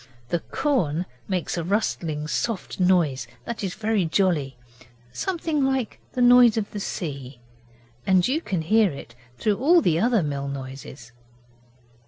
The 0.29 0.39
corn 0.39 1.05
makes 1.27 1.59
a 1.59 1.63
rustling 1.63 2.27
soft 2.27 2.79
noise 2.79 3.27
that 3.45 3.63
is 3.63 3.75
very 3.75 4.03
jolly 4.03 4.57
something 5.13 5.63
like 5.63 5.99
the 6.13 6.23
noise 6.23 6.57
of 6.57 6.71
the 6.71 6.79
sea 6.79 7.39
and 8.07 8.27
you 8.27 8.41
can 8.41 8.63
hear 8.63 8.89
it 8.91 9.13
through 9.37 9.57
all 9.59 9.79
the 9.79 9.99
other 9.99 10.23
mill 10.23 10.47
noises. 10.47 11.11